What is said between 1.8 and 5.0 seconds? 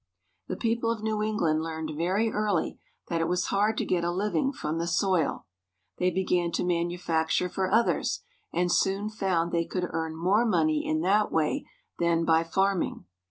very early that it was hard to get a living from the